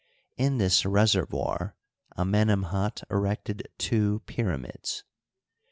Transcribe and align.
In 0.35 0.57
this 0.57 0.83
reservoir 0.83 1.75
Amenemhat 2.17 3.03
erected 3.11 3.67
two 3.77 4.23
pyraihids. 4.25 5.03